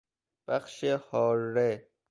[0.47, 1.87] بخش حاره